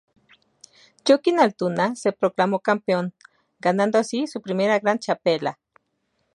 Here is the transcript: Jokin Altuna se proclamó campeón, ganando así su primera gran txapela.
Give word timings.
Jokin 1.09 1.39
Altuna 1.41 1.95
se 1.95 2.11
proclamó 2.11 2.57
campeón, 2.59 3.13
ganando 3.59 3.99
así 3.99 4.25
su 4.25 4.41
primera 4.41 4.79
gran 4.79 4.97
txapela. 4.97 5.59